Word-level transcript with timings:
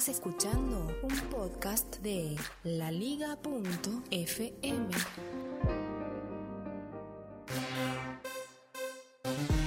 Estás 0.00 0.16
escuchando 0.16 0.90
un 1.02 1.14
podcast 1.28 1.96
de 1.96 2.34
laliga.fm. 2.64 3.36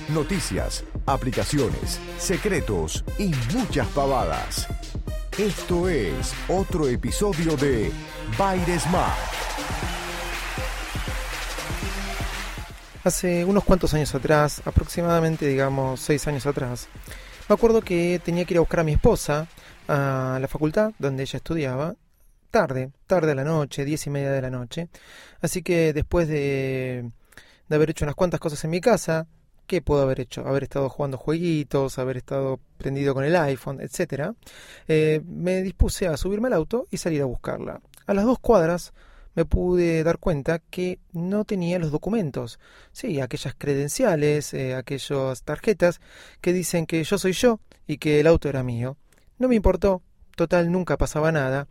Noticias, 0.10 0.84
aplicaciones, 1.06 2.00
secretos 2.18 3.06
y 3.20 3.32
muchas 3.56 3.88
pavadas. 3.90 4.68
Esto 5.38 5.88
es 5.88 6.34
otro 6.48 6.88
episodio 6.88 7.56
de 7.56 7.92
Baires 8.36 8.82
Smart. 8.82 9.20
Hace 13.04 13.46
unos 13.46 13.64
cuantos 13.64 13.94
años 13.94 14.16
atrás, 14.16 14.64
aproximadamente 14.66 15.46
digamos 15.46 16.00
seis 16.00 16.26
años 16.26 16.48
atrás, 16.48 16.88
me 17.48 17.54
acuerdo 17.54 17.82
que 17.82 18.20
tenía 18.26 18.46
que 18.46 18.56
ir 18.56 18.58
a 18.58 18.62
buscar 18.62 18.80
a 18.80 18.84
mi 18.84 18.94
esposa 18.94 19.48
a 19.94 20.40
la 20.40 20.48
facultad 20.48 20.94
donde 20.98 21.24
ella 21.24 21.38
estudiaba, 21.38 21.96
tarde, 22.50 22.92
tarde 23.08 23.30
de 23.30 23.36
la 23.36 23.44
noche, 23.44 23.86
diez 23.86 24.06
y 24.08 24.10
media 24.10 24.32
de 24.32 24.42
la 24.42 24.50
noche. 24.50 24.90
Así 25.42 25.62
que 25.62 25.94
después 25.94 26.28
de, 26.28 27.12
de 27.68 27.76
haber 27.76 27.92
hecho 27.92 28.06
unas 28.06 28.16
cuantas 28.16 28.40
cosas 28.40 28.64
en 28.64 28.72
mi 28.72 28.82
casa, 28.82 29.28
¿qué 29.68 29.82
puedo 29.82 30.02
haber 30.02 30.20
hecho? 30.20 30.48
Haber 30.48 30.64
estado 30.64 30.90
jugando 30.90 31.18
jueguitos, 31.18 32.00
haber 32.00 32.18
estado 32.18 32.60
prendido 32.78 33.14
con 33.14 33.24
el 33.24 33.36
iPhone, 33.36 33.82
etcétera. 33.82 34.34
Eh, 34.88 35.22
me 35.26 35.62
dispuse 35.62 36.08
a 36.08 36.18
subirme 36.18 36.48
al 36.48 36.54
auto 36.54 36.88
y 36.90 36.98
salir 36.98 37.22
a 37.22 37.26
buscarla. 37.26 37.82
A 38.06 38.14
las 38.14 38.26
dos 38.26 38.40
cuadras 38.40 38.94
me 39.36 39.46
pude 39.46 40.04
dar 40.04 40.20
cuenta 40.20 40.60
que 40.60 41.00
no 41.12 41.46
tenía 41.46 41.80
los 41.80 41.92
documentos. 41.92 42.60
Sí, 42.92 43.20
aquellas 43.20 43.56
credenciales, 43.56 44.54
eh, 44.54 44.76
aquellas 44.76 45.44
tarjetas 45.44 46.02
que 46.42 46.54
dicen 46.54 46.86
que 46.86 47.04
yo 47.04 47.18
soy 47.18 47.34
yo 47.34 47.60
y 47.88 47.98
que 47.98 48.20
el 48.20 48.28
auto 48.28 48.50
era 48.50 48.64
mío. 48.64 48.98
No 49.44 49.50
me 49.50 49.56
importó, 49.56 50.02
total 50.38 50.72
nunca 50.72 50.96
pasaba 50.96 51.34
nada, 51.34 51.68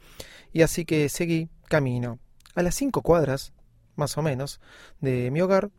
y 0.52 0.60
así 0.60 0.84
que 0.84 1.08
seguí 1.08 1.48
camino. 1.70 2.18
A 2.54 2.60
las 2.60 2.74
cinco 2.74 3.00
cuadras, 3.00 3.54
más 3.96 4.18
o 4.18 4.22
menos, 4.22 4.60
de 5.00 5.30
mi 5.30 5.40
hogar, 5.40 5.70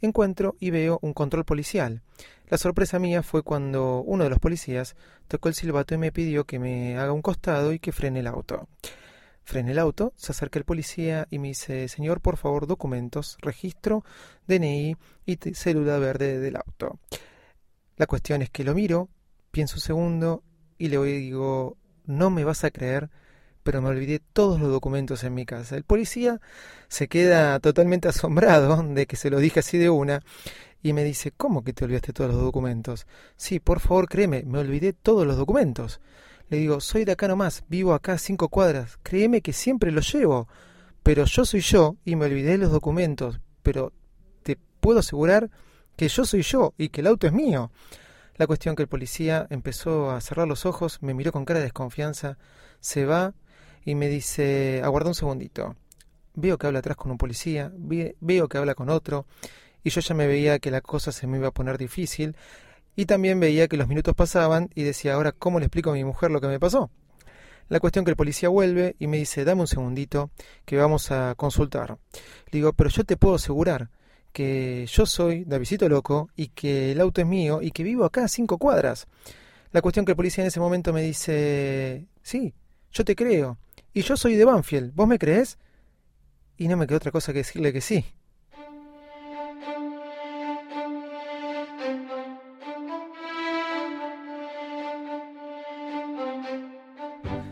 encuentro 0.00 0.56
y 0.58 0.70
veo 0.70 0.98
un 1.02 1.12
control 1.12 1.44
policial. 1.44 2.00
La 2.48 2.56
sorpresa 2.56 2.98
mía 2.98 3.22
fue 3.22 3.42
cuando 3.42 4.00
uno 4.00 4.24
de 4.24 4.30
los 4.30 4.38
policías 4.38 4.96
tocó 5.28 5.50
el 5.50 5.54
silbato 5.54 5.94
y 5.94 5.98
me 5.98 6.12
pidió 6.12 6.46
que 6.46 6.58
me 6.58 6.96
haga 6.96 7.12
un 7.12 7.20
costado 7.20 7.74
y 7.74 7.78
que 7.78 7.92
frene 7.92 8.20
el 8.20 8.26
auto. 8.26 8.66
Frene 9.42 9.72
el 9.72 9.78
auto, 9.78 10.14
se 10.16 10.32
acerca 10.32 10.58
el 10.58 10.64
policía 10.64 11.28
y 11.28 11.40
me 11.40 11.48
dice, 11.48 11.88
señor, 11.88 12.22
por 12.22 12.38
favor, 12.38 12.66
documentos, 12.66 13.36
registro, 13.42 14.02
DNI 14.46 14.96
y 15.26 15.36
célula 15.52 15.98
verde 15.98 16.38
del 16.38 16.56
auto. 16.56 17.00
La 17.96 18.06
cuestión 18.06 18.40
es 18.40 18.48
que 18.48 18.64
lo 18.64 18.74
miro, 18.74 19.10
pienso 19.50 19.76
un 19.76 19.82
segundo 19.82 20.42
y 20.78 20.88
le 20.88 21.02
digo, 21.02 21.76
no 22.06 22.30
me 22.30 22.44
vas 22.44 22.64
a 22.64 22.70
creer, 22.70 23.10
pero 23.62 23.80
me 23.80 23.88
olvidé 23.88 24.20
todos 24.32 24.60
los 24.60 24.70
documentos 24.70 25.24
en 25.24 25.34
mi 25.34 25.46
casa. 25.46 25.76
El 25.76 25.84
policía 25.84 26.40
se 26.88 27.08
queda 27.08 27.58
totalmente 27.60 28.08
asombrado 28.08 28.82
de 28.82 29.06
que 29.06 29.16
se 29.16 29.30
lo 29.30 29.38
dije 29.38 29.60
así 29.60 29.78
de 29.78 29.90
una 29.90 30.22
y 30.82 30.92
me 30.92 31.02
dice, 31.02 31.32
¿cómo 31.32 31.64
que 31.64 31.72
te 31.72 31.84
olvidaste 31.84 32.12
todos 32.12 32.30
los 32.30 32.42
documentos? 32.42 33.06
Sí, 33.36 33.58
por 33.58 33.80
favor, 33.80 34.06
créeme, 34.06 34.42
me 34.44 34.58
olvidé 34.58 34.92
todos 34.92 35.26
los 35.26 35.36
documentos. 35.36 36.00
Le 36.50 36.58
digo, 36.58 36.80
soy 36.80 37.06
de 37.06 37.12
acá 37.12 37.26
nomás, 37.26 37.64
vivo 37.68 37.94
acá 37.94 38.12
a 38.12 38.18
cinco 38.18 38.50
cuadras, 38.50 38.98
créeme 39.02 39.40
que 39.40 39.54
siempre 39.54 39.90
los 39.90 40.12
llevo, 40.12 40.46
pero 41.02 41.24
yo 41.24 41.46
soy 41.46 41.60
yo 41.60 41.96
y 42.04 42.16
me 42.16 42.26
olvidé 42.26 42.58
los 42.58 42.70
documentos, 42.70 43.40
pero 43.62 43.94
te 44.42 44.58
puedo 44.80 44.98
asegurar 44.98 45.50
que 45.96 46.08
yo 46.08 46.26
soy 46.26 46.42
yo 46.42 46.74
y 46.76 46.90
que 46.90 47.00
el 47.00 47.06
auto 47.06 47.26
es 47.26 47.32
mío. 47.32 47.70
La 48.36 48.48
cuestión 48.48 48.74
que 48.74 48.82
el 48.82 48.88
policía 48.88 49.46
empezó 49.48 50.10
a 50.10 50.20
cerrar 50.20 50.48
los 50.48 50.66
ojos, 50.66 50.98
me 51.02 51.14
miró 51.14 51.30
con 51.30 51.44
cara 51.44 51.60
de 51.60 51.66
desconfianza, 51.66 52.36
se 52.80 53.04
va 53.04 53.32
y 53.84 53.94
me 53.94 54.08
dice, 54.08 54.80
aguarda 54.82 55.10
un 55.10 55.14
segundito. 55.14 55.76
Veo 56.34 56.58
que 56.58 56.66
habla 56.66 56.80
atrás 56.80 56.96
con 56.96 57.12
un 57.12 57.18
policía, 57.18 57.70
veo 57.76 58.48
que 58.48 58.58
habla 58.58 58.74
con 58.74 58.90
otro, 58.90 59.26
y 59.84 59.90
yo 59.90 60.00
ya 60.00 60.14
me 60.16 60.26
veía 60.26 60.58
que 60.58 60.72
la 60.72 60.80
cosa 60.80 61.12
se 61.12 61.28
me 61.28 61.38
iba 61.38 61.48
a 61.48 61.52
poner 61.52 61.78
difícil, 61.78 62.36
y 62.96 63.06
también 63.06 63.38
veía 63.38 63.68
que 63.68 63.76
los 63.76 63.86
minutos 63.86 64.16
pasaban 64.16 64.68
y 64.74 64.82
decía, 64.82 65.14
ahora, 65.14 65.30
¿cómo 65.30 65.60
le 65.60 65.66
explico 65.66 65.90
a 65.90 65.94
mi 65.94 66.02
mujer 66.02 66.32
lo 66.32 66.40
que 66.40 66.48
me 66.48 66.58
pasó? 66.58 66.90
La 67.68 67.78
cuestión 67.78 68.04
que 68.04 68.10
el 68.10 68.16
policía 68.16 68.48
vuelve 68.48 68.96
y 68.98 69.06
me 69.06 69.16
dice, 69.16 69.44
dame 69.44 69.60
un 69.60 69.68
segundito, 69.68 70.30
que 70.64 70.76
vamos 70.76 71.12
a 71.12 71.34
consultar. 71.36 71.98
Le 72.50 72.58
digo, 72.58 72.72
pero 72.72 72.90
yo 72.90 73.04
te 73.04 73.16
puedo 73.16 73.36
asegurar 73.36 73.90
que 74.34 74.84
yo 74.86 75.06
soy 75.06 75.44
Davidito 75.44 75.88
Loco 75.88 76.28
y 76.34 76.48
que 76.48 76.90
el 76.90 77.00
auto 77.00 77.20
es 77.20 77.26
mío 77.26 77.62
y 77.62 77.70
que 77.70 77.84
vivo 77.84 78.04
acá 78.04 78.24
a 78.24 78.28
cinco 78.28 78.58
cuadras. 78.58 79.06
La 79.70 79.80
cuestión 79.80 80.04
que 80.04 80.10
el 80.12 80.16
policía 80.16 80.42
en 80.42 80.48
ese 80.48 80.58
momento 80.58 80.92
me 80.92 81.02
dice, 81.02 82.08
sí, 82.20 82.52
yo 82.92 83.04
te 83.04 83.14
creo. 83.14 83.58
Y 83.92 84.02
yo 84.02 84.16
soy 84.16 84.34
de 84.34 84.44
Banfield, 84.44 84.92
¿vos 84.92 85.06
me 85.06 85.20
crees? 85.20 85.56
Y 86.58 86.66
no 86.66 86.76
me 86.76 86.86
quedó 86.88 86.96
otra 86.96 87.12
cosa 87.12 87.32
que 87.32 87.38
decirle 87.38 87.72
que 87.72 87.80
sí. 87.80 88.04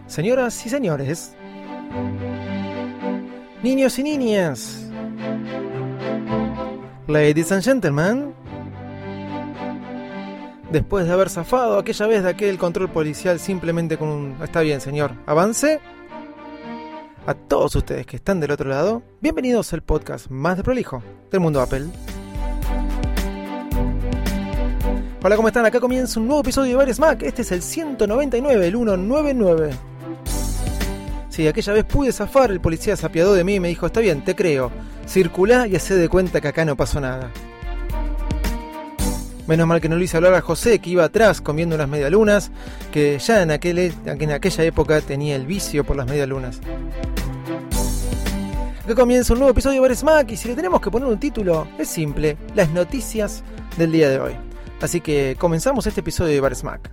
Señoras 0.08 0.66
y 0.66 0.68
señores, 0.68 1.34
niños 3.62 3.98
y 3.98 4.02
niñas, 4.02 4.81
ladies 7.08 7.50
and 7.52 7.62
gentlemen, 7.62 8.34
después 10.70 11.06
de 11.06 11.12
haber 11.12 11.28
zafado 11.28 11.78
aquella 11.78 12.06
vez 12.06 12.22
de 12.22 12.30
aquel 12.30 12.58
control 12.58 12.88
policial 12.90 13.38
simplemente 13.38 13.96
con 13.96 14.08
un... 14.08 14.36
Está 14.42 14.60
bien, 14.60 14.80
señor, 14.80 15.12
avance. 15.26 15.80
A 17.26 17.34
todos 17.34 17.76
ustedes 17.76 18.06
que 18.06 18.16
están 18.16 18.40
del 18.40 18.50
otro 18.50 18.68
lado, 18.68 19.02
bienvenidos 19.20 19.72
al 19.72 19.82
podcast 19.82 20.28
más 20.28 20.56
de 20.56 20.64
prolijo 20.64 21.02
del 21.30 21.40
mundo 21.40 21.60
Apple. 21.60 21.86
Hola, 25.24 25.36
¿cómo 25.36 25.46
están? 25.46 25.64
Acá 25.64 25.78
comienza 25.78 26.18
un 26.18 26.26
nuevo 26.26 26.40
episodio 26.40 26.70
de 26.70 26.76
Bares 26.76 26.98
Mac. 26.98 27.22
Este 27.22 27.42
es 27.42 27.52
el 27.52 27.62
199, 27.62 28.66
el 28.66 28.72
199. 28.72 29.70
Sí, 31.28 31.46
aquella 31.46 31.72
vez 31.72 31.84
pude 31.84 32.12
zafar, 32.12 32.50
el 32.50 32.60
policía 32.60 32.96
se 32.96 33.06
apiadó 33.06 33.32
de 33.34 33.44
mí 33.44 33.54
y 33.54 33.60
me 33.60 33.68
dijo, 33.68 33.86
está 33.86 34.00
bien, 34.00 34.24
te 34.24 34.34
creo, 34.34 34.72
circulá 35.06 35.66
y 35.66 35.76
hacé 35.76 35.94
de 35.96 36.08
cuenta 36.08 36.40
que 36.40 36.48
acá 36.48 36.64
no 36.64 36.76
pasó 36.76 37.00
nada. 37.00 37.30
Menos 39.46 39.66
mal 39.66 39.80
que 39.80 39.88
no 39.88 39.96
lo 39.96 40.02
hice 40.02 40.16
hablar 40.16 40.34
a 40.34 40.40
José, 40.40 40.78
que 40.78 40.90
iba 40.90 41.04
atrás 41.04 41.40
comiendo 41.40 41.74
unas 41.74 41.88
medialunas, 41.88 42.50
que 42.92 43.18
ya 43.18 43.42
en, 43.42 43.50
aquel, 43.50 43.92
en 44.06 44.30
aquella 44.30 44.64
época 44.64 45.00
tenía 45.00 45.34
el 45.36 45.46
vicio 45.46 45.84
por 45.84 45.96
las 45.96 46.06
medialunas. 46.06 46.60
Acá 48.84 48.94
comienza 48.94 49.32
un 49.32 49.40
nuevo 49.40 49.52
episodio 49.52 49.74
de 49.74 49.80
Bares 49.80 50.02
Mac 50.02 50.30
y 50.30 50.36
si 50.36 50.48
le 50.48 50.54
tenemos 50.54 50.80
que 50.80 50.90
poner 50.90 51.08
un 51.08 51.18
título, 51.18 51.66
es 51.78 51.88
simple, 51.88 52.36
las 52.54 52.70
noticias 52.70 53.42
del 53.76 53.92
día 53.92 54.08
de 54.08 54.20
hoy. 54.20 54.32
Así 54.80 55.00
que 55.00 55.36
comenzamos 55.38 55.86
este 55.86 56.00
episodio 56.00 56.32
de 56.32 56.40
Bares 56.40 56.64
Mac. 56.64 56.90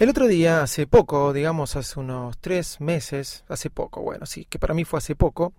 El 0.00 0.08
otro 0.08 0.26
día, 0.26 0.62
hace 0.62 0.86
poco, 0.86 1.30
digamos 1.34 1.76
hace 1.76 2.00
unos 2.00 2.38
tres 2.38 2.80
meses, 2.80 3.44
hace 3.48 3.68
poco, 3.68 4.00
bueno, 4.00 4.24
sí, 4.24 4.46
que 4.46 4.58
para 4.58 4.72
mí 4.72 4.86
fue 4.86 4.96
hace 4.96 5.14
poco, 5.14 5.52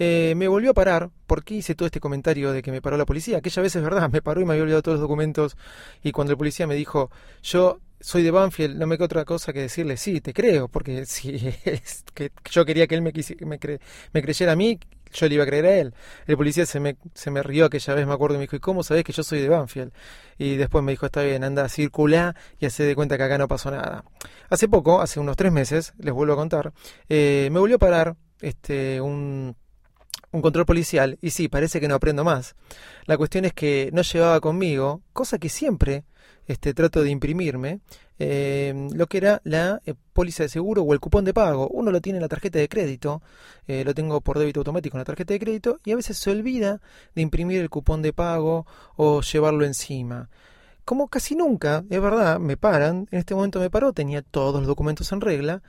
eh, 0.00 0.34
me 0.36 0.48
volvió 0.48 0.72
a 0.72 0.74
parar 0.74 1.10
porque 1.28 1.54
hice 1.54 1.76
todo 1.76 1.86
este 1.86 2.00
comentario 2.00 2.50
de 2.50 2.60
que 2.60 2.72
me 2.72 2.82
paró 2.82 2.96
la 2.96 3.06
policía. 3.06 3.38
Aquella 3.38 3.62
vez 3.62 3.76
es 3.76 3.82
verdad, 3.84 4.10
me 4.12 4.20
paró 4.20 4.40
y 4.40 4.44
me 4.44 4.54
había 4.54 4.64
olvidado 4.64 4.82
todos 4.82 4.96
los 4.96 5.02
documentos 5.02 5.56
y 6.02 6.10
cuando 6.10 6.32
el 6.32 6.36
policía 6.36 6.66
me 6.66 6.74
dijo, 6.74 7.12
yo 7.44 7.78
soy 8.00 8.24
de 8.24 8.32
Banfield, 8.32 8.76
no 8.76 8.88
me 8.88 8.96
queda 8.96 9.04
otra 9.04 9.24
cosa 9.24 9.52
que 9.52 9.60
decirle, 9.60 9.96
sí, 9.96 10.20
te 10.20 10.34
creo, 10.34 10.66
porque 10.66 11.06
si 11.06 11.54
es 11.64 12.02
que 12.14 12.32
yo 12.50 12.64
quería 12.64 12.88
que 12.88 12.96
él 12.96 13.02
me, 13.02 13.12
me, 13.46 13.58
me 14.12 14.22
creyera 14.22 14.50
a 14.54 14.56
mí, 14.56 14.80
yo 15.14 15.28
le 15.28 15.34
iba 15.34 15.44
a 15.44 15.46
creer 15.46 15.66
a 15.66 15.76
él. 15.76 15.94
El 16.26 16.36
policía 16.36 16.66
se 16.66 16.80
me, 16.80 16.96
se 17.14 17.30
me 17.30 17.42
rió 17.42 17.66
aquella 17.66 17.94
vez, 17.94 18.06
me 18.06 18.12
acuerdo, 18.12 18.34
y 18.34 18.38
me 18.38 18.42
dijo, 18.42 18.56
¿y 18.56 18.60
cómo 18.60 18.82
sabés 18.82 19.04
que 19.04 19.12
yo 19.12 19.22
soy 19.22 19.40
de 19.40 19.48
Banfield? 19.48 19.92
Y 20.38 20.56
después 20.56 20.84
me 20.84 20.92
dijo, 20.92 21.06
está 21.06 21.22
bien, 21.22 21.44
anda, 21.44 21.68
circula 21.68 22.34
y 22.58 22.66
hace 22.66 22.84
de 22.84 22.94
cuenta 22.94 23.16
que 23.16 23.22
acá 23.22 23.38
no 23.38 23.48
pasó 23.48 23.70
nada. 23.70 24.04
Hace 24.50 24.68
poco, 24.68 25.00
hace 25.00 25.20
unos 25.20 25.36
tres 25.36 25.52
meses, 25.52 25.94
les 25.98 26.12
vuelvo 26.12 26.34
a 26.34 26.36
contar, 26.36 26.72
eh, 27.08 27.48
me 27.50 27.60
volvió 27.60 27.76
a 27.76 27.78
parar 27.78 28.16
este, 28.40 29.00
un 29.00 29.56
un 30.34 30.42
control 30.42 30.66
policial 30.66 31.16
y 31.22 31.30
sí, 31.30 31.48
parece 31.48 31.80
que 31.80 31.86
no 31.86 31.94
aprendo 31.94 32.24
más. 32.24 32.56
La 33.06 33.16
cuestión 33.16 33.44
es 33.44 33.52
que 33.52 33.90
no 33.92 34.02
llevaba 34.02 34.40
conmigo, 34.40 35.00
cosa 35.12 35.38
que 35.38 35.48
siempre 35.48 36.04
este, 36.46 36.74
trato 36.74 37.02
de 37.02 37.10
imprimirme, 37.10 37.80
eh, 38.18 38.88
lo 38.94 39.06
que 39.06 39.18
era 39.18 39.40
la 39.44 39.80
eh, 39.86 39.94
póliza 40.12 40.44
de 40.44 40.48
seguro 40.48 40.82
o 40.82 40.92
el 40.92 41.00
cupón 41.00 41.24
de 41.24 41.34
pago. 41.34 41.68
Uno 41.68 41.90
lo 41.90 42.00
tiene 42.00 42.18
en 42.18 42.22
la 42.22 42.28
tarjeta 42.28 42.58
de 42.58 42.68
crédito, 42.68 43.22
eh, 43.66 43.84
lo 43.84 43.94
tengo 43.94 44.20
por 44.20 44.38
débito 44.38 44.60
automático 44.60 44.96
en 44.96 45.00
la 45.00 45.04
tarjeta 45.04 45.34
de 45.34 45.40
crédito 45.40 45.80
y 45.84 45.92
a 45.92 45.96
veces 45.96 46.18
se 46.18 46.30
olvida 46.30 46.80
de 47.14 47.22
imprimir 47.22 47.60
el 47.60 47.70
cupón 47.70 48.02
de 48.02 48.12
pago 48.12 48.66
o 48.96 49.20
llevarlo 49.20 49.64
encima. 49.64 50.30
Como 50.84 51.08
casi 51.08 51.34
nunca, 51.34 51.84
es 51.88 52.00
verdad, 52.00 52.38
me 52.38 52.56
paran, 52.56 53.08
en 53.10 53.18
este 53.18 53.34
momento 53.34 53.58
me 53.60 53.70
paró, 53.70 53.92
tenía 53.92 54.22
todos 54.22 54.60
los 54.60 54.66
documentos 54.66 55.10
en 55.12 55.20
regla, 55.20 55.62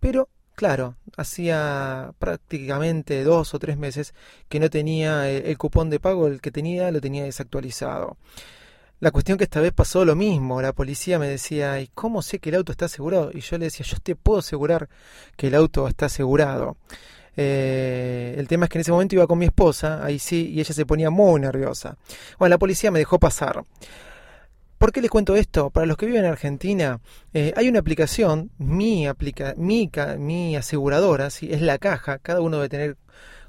pero 0.00 0.28
Claro, 0.56 0.96
hacía 1.18 2.14
prácticamente 2.18 3.22
dos 3.24 3.52
o 3.52 3.58
tres 3.58 3.76
meses 3.76 4.14
que 4.48 4.58
no 4.58 4.70
tenía 4.70 5.28
el, 5.28 5.58
cupón 5.58 5.90
de 5.90 6.00
pago, 6.00 6.28
el 6.28 6.40
que 6.40 6.50
tenía 6.50 6.90
lo 6.90 7.02
tenía 7.02 7.24
desactualizado. 7.24 8.16
La 8.98 9.10
cuestión 9.10 9.36
que 9.36 9.44
esta 9.44 9.60
vez 9.60 9.72
pasó 9.72 10.06
lo 10.06 10.16
mismo, 10.16 10.62
la 10.62 10.72
policía 10.72 11.18
me 11.18 11.28
decía, 11.28 11.78
¿y 11.80 11.88
cómo 11.88 12.22
sé 12.22 12.38
que 12.38 12.48
el 12.48 12.54
auto 12.54 12.72
está 12.72 12.86
asegurado? 12.86 13.30
Y 13.34 13.40
yo 13.40 13.58
le 13.58 13.66
decía, 13.66 13.84
yo 13.84 13.98
te 14.02 14.16
puedo 14.16 14.38
asegurar 14.38 14.88
que 15.36 15.48
el 15.48 15.54
auto 15.54 15.86
está 15.86 16.06
asegurado. 16.06 16.78
Eh, 17.36 18.34
el 18.38 18.48
tema 18.48 18.64
es 18.64 18.70
que 18.70 18.78
en 18.78 18.80
ese 18.80 18.92
momento 18.92 19.14
iba 19.14 19.26
con 19.26 19.38
mi 19.38 19.44
esposa, 19.44 20.02
ahí 20.02 20.18
sí, 20.18 20.50
y 20.50 20.60
ella 20.60 20.72
se 20.72 20.86
ponía 20.86 21.10
muy 21.10 21.38
nerviosa. 21.40 21.98
Bueno, 22.38 22.54
la 22.54 22.58
policía 22.58 22.90
me 22.90 22.98
dejó 22.98 23.18
pasar. 23.18 23.64
¿Por 24.78 24.92
qué 24.92 25.02
les 25.02 25.10
cuento 25.10 25.36
esto? 25.36 25.68
Para 25.68 25.86
los 25.86 25.98
que 25.98 26.06
viven 26.06 26.24
en 26.24 26.30
Argentina, 26.30 27.00
eh, 27.34 27.52
hay 27.54 27.68
una 27.68 27.80
aplicación, 27.80 28.50
mi, 28.56 29.06
aplica, 29.06 29.54
mi, 29.58 29.90
mi 30.18 30.56
aseguradora, 30.56 31.28
¿sí? 31.28 31.52
es 31.52 31.60
la 31.60 31.76
caja, 31.76 32.18
cada 32.18 32.40
uno 32.40 32.56
debe 32.56 32.70
tener 32.70 32.96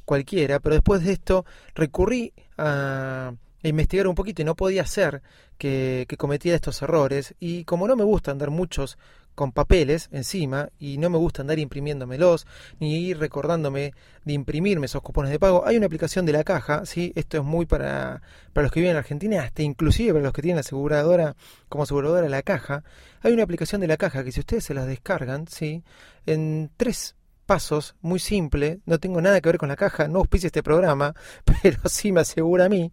cualquiera, 0.03 0.59
pero 0.59 0.75
después 0.75 1.03
de 1.03 1.13
esto 1.13 1.45
recurrí 1.73 2.33
a 2.57 3.33
investigar 3.63 4.07
un 4.07 4.15
poquito 4.15 4.41
y 4.41 4.45
no 4.45 4.55
podía 4.55 4.85
ser 4.85 5.21
que, 5.57 6.05
que 6.07 6.17
cometiera 6.17 6.55
estos 6.55 6.81
errores 6.81 7.35
y 7.39 7.63
como 7.65 7.87
no 7.87 7.95
me 7.95 8.03
gusta 8.03 8.31
andar 8.31 8.49
muchos 8.51 8.97
con 9.37 9.51
papeles 9.51 10.09
encima 10.11 10.69
y 10.79 10.97
no 10.97 11.11
me 11.11 11.19
gusta 11.19 11.43
andar 11.43 11.59
imprimiéndomelos 11.59 12.47
ni 12.79 12.97
ir 12.97 13.19
recordándome 13.19 13.93
de 14.25 14.33
imprimirme 14.33 14.87
esos 14.87 15.03
cupones 15.03 15.31
de 15.31 15.37
pago. 15.37 15.63
Hay 15.63 15.77
una 15.77 15.85
aplicación 15.85 16.25
de 16.25 16.31
la 16.31 16.43
caja, 16.43 16.87
¿sí? 16.87 17.13
esto 17.15 17.37
es 17.37 17.43
muy 17.43 17.67
para, 17.67 18.23
para 18.51 18.63
los 18.63 18.71
que 18.71 18.79
viven 18.79 18.93
en 18.93 18.97
Argentina, 18.97 19.43
hasta 19.43 19.61
inclusive 19.61 20.13
para 20.13 20.23
los 20.23 20.33
que 20.33 20.41
tienen 20.41 20.57
aseguradora 20.57 21.35
como 21.69 21.83
aseguradora 21.83 22.27
la 22.29 22.41
caja. 22.41 22.83
Hay 23.21 23.31
una 23.31 23.43
aplicación 23.43 23.79
de 23.79 23.85
la 23.85 23.97
caja 23.97 24.23
que 24.23 24.31
si 24.31 24.39
ustedes 24.39 24.63
se 24.63 24.73
las 24.73 24.87
descargan, 24.87 25.47
¿sí? 25.47 25.83
en 26.25 26.71
tres 26.75 27.15
pasos, 27.47 27.95
muy 28.01 28.19
simple, 28.19 28.81
no 28.85 28.99
tengo 28.99 29.21
nada 29.21 29.41
que 29.41 29.49
ver 29.49 29.57
con 29.57 29.69
la 29.69 29.75
caja, 29.75 30.07
no 30.07 30.19
auspicia 30.19 30.47
este 30.47 30.61
programa, 30.61 31.15
pero 31.63 31.79
sí 31.85 32.11
me 32.11 32.21
asegura 32.21 32.65
a 32.65 32.69
mí. 32.69 32.91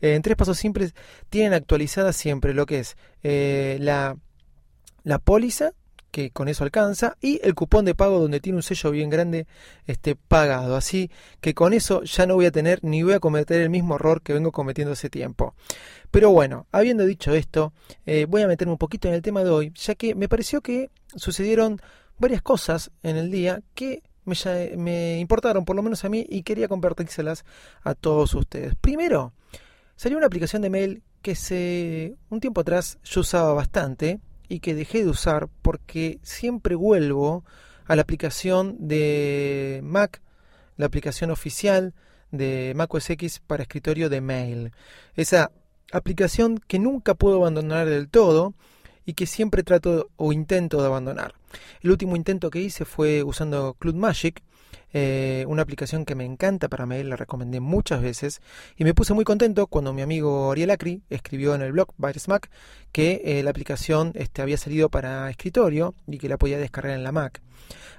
Eh, 0.00 0.14
en 0.14 0.22
tres 0.22 0.36
pasos 0.36 0.56
simples 0.56 0.94
tienen 1.28 1.52
actualizada 1.52 2.14
siempre 2.14 2.54
lo 2.54 2.64
que 2.64 2.78
es 2.78 2.96
eh, 3.22 3.76
la, 3.80 4.16
la 5.02 5.18
póliza, 5.18 5.72
que 6.10 6.30
con 6.30 6.48
eso 6.48 6.64
alcanza, 6.64 7.18
y 7.20 7.40
el 7.42 7.54
cupón 7.54 7.84
de 7.84 7.94
pago 7.94 8.18
donde 8.18 8.40
tiene 8.40 8.56
un 8.56 8.62
sello 8.62 8.90
bien 8.90 9.10
grande 9.10 9.46
este, 9.86 10.14
pagado. 10.16 10.76
Así 10.76 11.10
que 11.42 11.52
con 11.52 11.74
eso 11.74 12.04
ya 12.04 12.24
no 12.24 12.36
voy 12.36 12.46
a 12.46 12.50
tener 12.50 12.82
ni 12.82 13.02
voy 13.02 13.12
a 13.12 13.20
cometer 13.20 13.60
el 13.60 13.68
mismo 13.68 13.96
error 13.96 14.22
que 14.22 14.32
vengo 14.32 14.52
cometiendo 14.52 14.92
hace 14.92 15.10
tiempo. 15.10 15.54
Pero 16.10 16.30
bueno, 16.30 16.68
habiendo 16.72 17.04
dicho 17.04 17.34
esto, 17.34 17.74
eh, 18.06 18.24
voy 18.26 18.40
a 18.40 18.46
meterme 18.46 18.72
un 18.72 18.78
poquito 18.78 19.08
en 19.08 19.14
el 19.14 19.20
tema 19.20 19.44
de 19.44 19.50
hoy, 19.50 19.72
ya 19.74 19.94
que 19.94 20.14
me 20.14 20.28
pareció 20.28 20.62
que 20.62 20.90
sucedieron 21.16 21.82
varias 22.18 22.42
cosas 22.42 22.90
en 23.02 23.16
el 23.16 23.30
día 23.30 23.62
que 23.74 24.02
me, 24.24 25.18
importaron, 25.18 25.64
por 25.64 25.76
lo 25.76 25.82
menos 25.82 26.04
a 26.04 26.08
mí, 26.08 26.26
y 26.28 26.42
quería 26.42 26.68
compartírselas 26.68 27.44
a 27.82 27.94
todos 27.94 28.34
ustedes. 28.34 28.74
Primero, 28.80 29.32
salió 29.94 30.18
una 30.18 30.26
aplicación 30.26 30.62
de 30.62 30.70
mail 30.70 31.02
que 31.22 31.34
se 31.34 32.14
un 32.28 32.40
tiempo 32.40 32.60
atrás 32.60 32.98
yo 33.04 33.20
usaba 33.20 33.52
bastante, 33.54 34.20
y 34.48 34.60
que 34.60 34.74
dejé 34.74 35.04
de 35.04 35.10
usar 35.10 35.48
porque 35.62 36.18
siempre 36.22 36.74
vuelvo 36.74 37.44
a 37.86 37.96
la 37.96 38.02
aplicación 38.02 38.76
de 38.78 39.80
Mac, 39.82 40.22
la 40.76 40.86
aplicación 40.86 41.30
oficial 41.30 41.94
de 42.30 42.72
Mac 42.76 42.92
OS 42.92 43.10
X 43.10 43.40
para 43.46 43.62
escritorio 43.62 44.08
de 44.08 44.20
mail. 44.20 44.72
Esa 45.14 45.50
aplicación 45.92 46.58
que 46.58 46.78
nunca 46.78 47.14
puedo 47.14 47.36
abandonar 47.36 47.88
del 47.88 48.08
todo 48.08 48.54
y 49.06 49.14
que 49.14 49.26
siempre 49.26 49.62
trato 49.62 50.10
o 50.16 50.32
intento 50.32 50.80
de 50.80 50.86
abandonar. 50.88 51.34
El 51.80 51.92
último 51.92 52.16
intento 52.16 52.50
que 52.50 52.60
hice 52.60 52.84
fue 52.84 53.22
usando 53.22 53.74
Club 53.78 53.94
Magic, 53.94 54.42
eh, 54.92 55.44
una 55.48 55.62
aplicación 55.62 56.04
que 56.04 56.14
me 56.14 56.24
encanta 56.24 56.68
para 56.68 56.86
mail, 56.86 57.10
la 57.10 57.16
recomendé 57.16 57.60
muchas 57.60 58.00
veces 58.00 58.40
y 58.76 58.84
me 58.84 58.94
puse 58.94 59.14
muy 59.14 59.24
contento 59.24 59.66
cuando 59.66 59.92
mi 59.92 60.02
amigo 60.02 60.50
Ariel 60.50 60.70
Acri 60.70 61.02
escribió 61.10 61.54
en 61.54 61.62
el 61.62 61.72
blog 61.72 61.88
Mac 61.98 62.50
que 62.92 63.20
eh, 63.24 63.42
la 63.42 63.50
aplicación 63.50 64.12
este, 64.14 64.42
había 64.42 64.56
salido 64.56 64.88
para 64.88 65.28
escritorio 65.30 65.94
y 66.06 66.18
que 66.18 66.28
la 66.28 66.38
podía 66.38 66.58
descargar 66.58 66.96
en 66.96 67.04
la 67.04 67.12
Mac. 67.12 67.42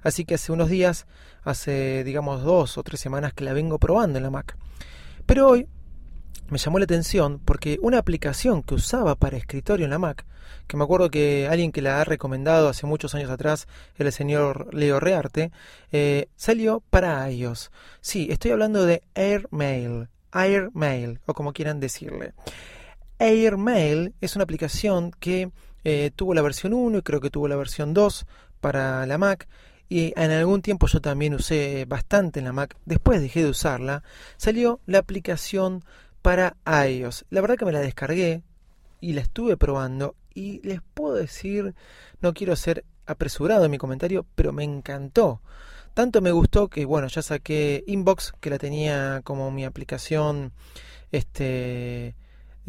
Así 0.01 0.25
que 0.25 0.35
hace 0.35 0.51
unos 0.51 0.69
días, 0.69 1.07
hace 1.43 2.03
digamos 2.03 2.43
dos 2.43 2.77
o 2.77 2.83
tres 2.83 2.99
semanas 2.99 3.33
que 3.33 3.43
la 3.43 3.53
vengo 3.53 3.79
probando 3.79 4.17
en 4.17 4.23
la 4.23 4.31
Mac. 4.31 4.57
Pero 5.25 5.49
hoy 5.49 5.67
me 6.49 6.57
llamó 6.57 6.79
la 6.79 6.85
atención 6.85 7.39
porque 7.43 7.77
una 7.81 7.97
aplicación 7.97 8.63
que 8.63 8.75
usaba 8.75 9.15
para 9.15 9.37
escritorio 9.37 9.85
en 9.85 9.91
la 9.91 9.99
Mac, 9.99 10.25
que 10.67 10.77
me 10.77 10.83
acuerdo 10.83 11.09
que 11.09 11.47
alguien 11.49 11.71
que 11.71 11.81
la 11.81 12.01
ha 12.01 12.03
recomendado 12.03 12.69
hace 12.69 12.85
muchos 12.85 13.15
años 13.15 13.29
atrás, 13.29 13.67
el 13.97 14.11
señor 14.11 14.73
Leo 14.73 14.99
Rearte, 14.99 15.51
eh, 15.91 16.29
salió 16.35 16.81
para 16.89 17.29
iOS. 17.29 17.71
Sí, 18.01 18.27
estoy 18.29 18.51
hablando 18.51 18.85
de 18.85 19.03
AirMail, 19.15 20.07
AirMail, 20.31 21.19
o 21.25 21.33
como 21.33 21.53
quieran 21.53 21.79
decirle. 21.79 22.33
AirMail 23.19 24.13
es 24.21 24.35
una 24.35 24.43
aplicación 24.43 25.11
que 25.19 25.51
eh, 25.83 26.11
tuvo 26.15 26.33
la 26.33 26.41
versión 26.41 26.73
1 26.73 26.99
y 26.99 27.01
creo 27.01 27.21
que 27.21 27.29
tuvo 27.29 27.47
la 27.47 27.55
versión 27.55 27.93
2 27.93 28.25
para 28.59 29.05
la 29.05 29.17
Mac 29.17 29.47
y 29.89 30.13
en 30.17 30.31
algún 30.31 30.61
tiempo 30.61 30.87
yo 30.87 31.01
también 31.01 31.33
usé 31.33 31.85
bastante 31.85 32.39
en 32.39 32.45
la 32.45 32.53
Mac. 32.53 32.75
Después 32.85 33.21
dejé 33.21 33.43
de 33.43 33.49
usarla. 33.49 34.03
Salió 34.35 34.81
la 34.85 34.99
aplicación 34.99 35.83
para 36.27 36.57
iOS. 36.85 37.25
La 37.29 37.39
verdad 37.39 37.55
que 37.55 37.63
me 37.63 37.71
la 37.71 37.79
descargué 37.79 38.43
y 38.99 39.13
la 39.13 39.21
estuve 39.21 39.55
probando 39.55 40.13
y 40.33 40.59
les 40.67 40.81
puedo 40.93 41.15
decir, 41.15 41.73
no 42.19 42.33
quiero 42.33 42.57
ser 42.57 42.83
apresurado 43.05 43.63
en 43.63 43.71
mi 43.71 43.77
comentario, 43.77 44.25
pero 44.35 44.51
me 44.51 44.65
encantó. 44.65 45.41
Tanto 45.93 46.19
me 46.19 46.33
gustó 46.33 46.67
que, 46.67 46.83
bueno, 46.83 47.07
ya 47.07 47.21
saqué 47.21 47.85
Inbox, 47.87 48.33
que 48.41 48.49
la 48.49 48.57
tenía 48.57 49.21
como 49.23 49.51
mi 49.51 49.63
aplicación 49.63 50.51
este, 51.13 52.17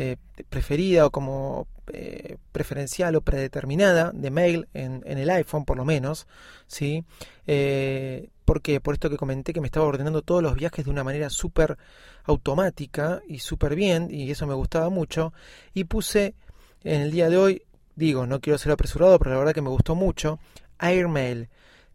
eh, 0.01 0.17
preferida 0.49 1.07
o 1.07 1.11
como 1.11 1.67
eh, 1.93 2.37
preferencial 2.53 3.17
o 3.17 3.21
predeterminada 3.21 4.13
de 4.15 4.31
mail 4.31 4.69
en, 4.73 5.03
el 5.05 5.29
iPhone 5.29 5.65
por 5.65 5.77
lo 5.77 5.85
menos, 5.85 6.29
¿sí? 6.69 7.05
Eh, 7.49 8.29
porque 8.45 8.81
por 8.81 8.95
esto 8.95 9.11
que 9.11 9.17
comenté 9.17 9.53
que 9.53 9.61
me 9.61 9.67
estaba 9.67 9.87
ordenando 9.87 10.23
todos 10.23 10.41
los 10.41 10.55
viajes 10.55 10.85
de 10.85 10.93
una 10.93 11.03
manera 11.03 11.31
súper 11.31 11.77
automática 12.23 13.23
y 13.27 13.41
súper 13.41 13.75
bien, 13.75 14.09
y 14.09 14.31
eso 14.31 14.47
me 14.47 14.55
gustaba 14.55 14.89
mucho, 14.89 15.33
y 15.75 15.83
puse 15.83 16.37
en 16.85 17.01
el 17.01 17.11
día 17.11 17.29
de 17.29 17.37
hoy, 17.37 17.63
digo, 17.97 18.25
no 18.25 18.41
quiero 18.41 18.57
ser 18.57 18.71
apresurado, 18.71 19.19
pero 19.19 19.33
la 19.33 19.39
verdad 19.39 19.53
que 19.53 19.63
me 19.63 19.71
gustó 19.71 19.97
mucho, 19.97 20.39
AirMail. 20.79 21.49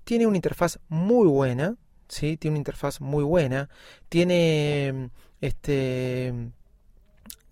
Tiene 0.03 0.27
una 0.27 0.35
interfaz 0.35 0.77
muy 0.89 1.25
buena, 1.25 1.77
¿sí? 2.09 2.35
Tiene 2.35 2.55
una 2.55 2.59
interfaz 2.59 2.99
muy 2.99 3.23
buena, 3.23 3.69
tiene 4.09 5.09
este 5.39 6.51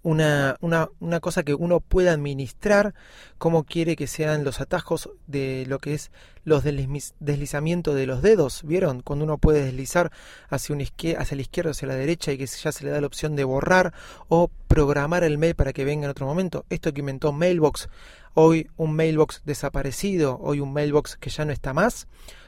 una, 0.04 0.58
una, 0.62 0.90
una, 1.00 1.20
cosa 1.20 1.44
que 1.44 1.54
uno 1.54 1.80
puede 1.80 2.10
administrar, 2.10 2.94
cómo 3.38 3.64
quiere 3.64 3.96
que 3.96 4.08
sean 4.08 4.44
los 4.44 4.60
atajos 4.60 5.10
de 5.28 5.66
lo 5.68 5.80
que 5.80 5.94
es 5.94 6.12
los 6.44 6.64
deslizamientos 6.64 7.96
de 7.96 8.08
los 8.08 8.22
dedos, 8.22 8.64
¿vieron? 8.64 9.02
Cuando 9.02 9.26
uno 9.26 9.38
puede 9.38 9.64
deslizar 9.64 10.12
hacia, 10.50 10.76
un 10.76 10.82
hacia 10.82 11.36
la 11.36 11.42
izquierda 11.42 11.70
o 11.70 11.72
hacia 11.72 11.88
la 11.88 11.96
derecha 11.96 12.32
y 12.32 12.38
que 12.38 12.48
ya 12.48 12.72
se 12.72 12.84
le 12.84 12.90
da 12.90 13.00
la 13.00 13.08
opción 13.08 13.36
de 13.36 13.44
borrar 13.44 13.94
o 14.28 14.50
programar 14.68 15.24
el 15.24 15.38
mail 15.38 15.56
para 15.56 15.74
que 15.74 15.86
venga 15.86 16.06
en 16.06 16.12
otro 16.12 16.26
momento. 16.26 16.66
Esto 16.70 16.94
que 16.94 17.02
inventó 17.02 17.32
Mailbox, 17.32 17.90
hoy 18.34 18.70
un 18.78 18.96
Mailbox 18.96 19.42
desaparecido, 19.46 20.40
hoy 20.42 20.60
un 20.60 20.74
Mailbox 20.74 21.16
que 21.18 21.30
ya 21.30 21.46
no 21.46 21.54
está 21.54 21.74
más. 21.74 22.08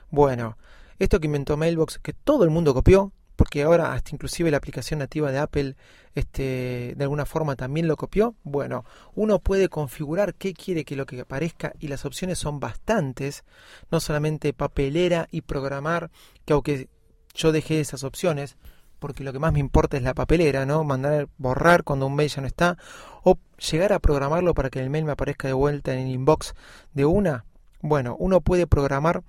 Bueno, 0.10 0.58
esto 1.00 1.20
que 1.20 1.28
inventó 1.28 1.58
Mailbox, 1.58 2.00
que 2.00 2.14
todo 2.14 2.44
el 2.44 2.50
mundo 2.50 2.74
copió, 2.74 3.12
porque 3.36 3.64
ahora 3.64 3.94
hasta 3.94 4.12
inclusive 4.14 4.52
la 4.52 4.58
aplicación 4.58 5.00
nativa 5.00 5.32
de 5.32 5.40
Apple 5.40 5.76
este, 6.16 6.94
de 6.96 7.04
alguna 7.04 7.26
forma 7.26 7.56
también 7.56 7.88
lo 7.88 7.98
copió. 7.98 8.36
Bueno, 8.44 8.86
uno 9.16 9.40
puede 9.40 9.70
configurar 9.70 10.36
qué 10.36 10.54
quiere 10.54 10.86
que 10.86 10.96
lo 10.96 11.06
que 11.06 11.22
aparezca 11.22 11.74
y 11.80 11.88
las 11.88 12.06
opciones 12.06 12.38
son 12.40 12.60
bastantes, 12.60 13.44
no 13.92 14.00
solamente 14.00 14.54
papelera 14.54 15.28
y 15.32 15.42
programar, 15.42 16.12
que 16.46 16.54
aunque 16.54 16.90
yo 17.34 17.52
dejé 17.52 17.80
esas 17.80 18.04
opciones, 18.04 18.58
porque 19.00 19.24
lo 19.24 19.34
que 19.34 19.40
más 19.40 19.52
me 19.52 19.60
importa 19.60 19.98
es 19.98 20.04
la 20.04 20.14
papelera, 20.14 20.66
¿no? 20.66 20.84
Mandar 20.84 21.28
borrar 21.38 21.84
cuando 21.84 22.08
un 22.08 22.16
mail 22.16 22.30
ya 22.30 22.42
no 22.42 22.48
está, 22.48 22.78
o 23.24 23.38
llegar 23.72 23.92
a 23.92 24.00
programarlo 24.00 24.54
para 24.54 24.70
que 24.70 24.80
el 24.80 24.90
mail 24.90 25.06
me 25.06 25.12
aparezca 25.12 25.48
de 25.48 25.54
vuelta 25.54 25.94
en 25.94 26.08
el 26.08 26.14
inbox 26.14 26.54
de 26.94 27.06
una. 27.06 27.46
Bueno, 27.82 28.16
uno 28.20 28.40
puede 28.40 28.68
programar 28.68 29.24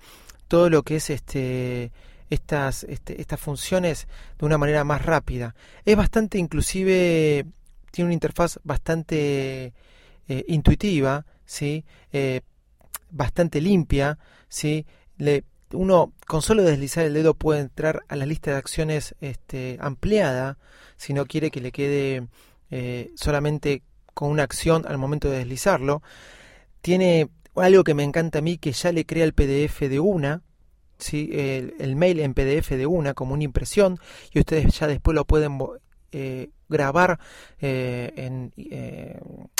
todo 0.47 0.69
lo 0.69 0.83
que 0.83 0.97
es 0.97 1.09
este 1.09 1.91
estas, 2.29 2.83
este, 2.83 3.21
estas 3.21 3.39
funciones 3.39 4.07
de 4.39 4.45
una 4.45 4.57
manera 4.57 4.83
más 4.83 5.03
rápida. 5.03 5.55
Es 5.85 5.95
bastante 5.95 6.37
inclusive, 6.37 7.45
tiene 7.91 8.07
una 8.07 8.13
interfaz 8.13 8.59
bastante 8.63 9.73
eh, 10.27 10.45
intuitiva, 10.47 11.25
¿sí? 11.45 11.85
Eh, 12.11 12.41
bastante 13.11 13.61
limpia, 13.61 14.17
¿sí? 14.49 14.85
Uno 15.71 16.13
con 16.27 16.41
solo 16.41 16.63
deslizar 16.63 17.05
el 17.05 17.13
dedo 17.13 17.33
puede 17.33 17.61
entrar 17.61 18.03
a 18.07 18.15
la 18.15 18.25
lista 18.25 18.51
de 18.51 18.57
acciones 18.57 19.15
este, 19.19 19.77
ampliada 19.81 20.57
si 20.97 21.13
no 21.13 21.25
quiere 21.25 21.51
que 21.51 21.61
le 21.61 21.71
quede 21.71 22.27
eh, 22.71 23.11
solamente 23.15 23.83
con 24.13 24.31
una 24.31 24.43
acción 24.43 24.85
al 24.87 24.97
momento 24.97 25.29
de 25.29 25.39
deslizarlo. 25.39 26.01
Tiene 26.81 27.29
algo 27.55 27.83
que 27.83 27.93
me 27.93 28.03
encanta 28.03 28.39
a 28.39 28.41
mí 28.41 28.57
que 28.57 28.71
ya 28.71 28.91
le 28.91 29.05
crea 29.05 29.25
el 29.25 29.33
PDF 29.33 29.81
de 29.81 29.99
una, 29.99 30.41
el, 31.11 31.95
mail 31.95 32.19
en 32.19 32.33
PDF 32.33 32.71
de 32.71 32.85
una 32.85 33.13
como 33.13 33.33
una 33.33 33.43
impresión 33.43 33.99
y 34.31 34.39
ustedes 34.39 34.77
ya 34.79 34.87
después 34.87 35.15
lo 35.15 35.25
pueden 35.25 35.57
eh, 36.11 36.49
grabar 36.69 37.19
eh, 37.59 38.13
en, 38.15 38.53
eh, 38.57 39.19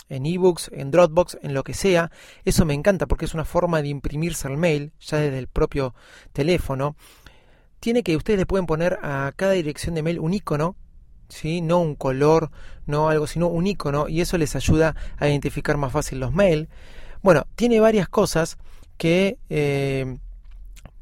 en 0.09 0.25
ebooks, 0.25 0.71
en 0.73 0.91
Dropbox, 0.91 1.37
en 1.41 1.53
lo 1.53 1.63
que 1.63 1.73
sea. 1.73 2.11
Eso 2.45 2.65
me 2.65 2.73
encanta 2.73 3.07
porque 3.07 3.25
es 3.25 3.33
una 3.33 3.45
forma 3.45 3.81
de 3.81 3.89
imprimirse 3.89 4.47
al 4.47 4.57
mail 4.57 4.93
ya 4.99 5.17
desde 5.17 5.37
el 5.37 5.47
propio 5.47 5.93
teléfono. 6.33 6.95
Tiene 7.79 8.03
que 8.03 8.15
ustedes 8.15 8.39
le 8.39 8.45
pueden 8.45 8.65
poner 8.65 8.99
a 9.03 9.31
cada 9.35 9.51
dirección 9.51 9.95
de 9.95 10.03
mail 10.03 10.19
un 10.19 10.33
icono 10.33 10.75
¿sí? 11.27 11.61
no 11.61 11.79
un 11.79 11.95
color, 11.95 12.51
no 12.85 13.09
algo, 13.09 13.27
sino 13.27 13.47
un 13.47 13.67
icono, 13.67 14.07
y 14.07 14.21
eso 14.21 14.37
les 14.37 14.55
ayuda 14.55 14.95
a 15.17 15.27
identificar 15.27 15.77
más 15.77 15.91
fácil 15.91 16.19
los 16.19 16.31
mails. 16.31 16.69
Bueno, 17.21 17.47
tiene 17.55 17.79
varias 17.79 18.07
cosas 18.07 18.57
que 18.97 19.37